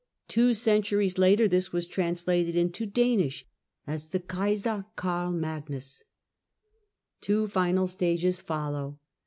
Two 0.27 0.55
centuries 0.55 1.19
later 1.19 1.47
this 1.47 1.71
was 1.71 1.85
translated 1.85 2.55
into 2.55 2.87
Danish 2.87 3.45
as 3.85 4.07
the 4.07 4.19
Kejser 4.19 4.85
Karl 4.95 5.31
Magnus. 5.31 6.05
Two 7.21 7.47
final 7.47 7.85
stages 7.85 8.41
follow. 8.41 8.97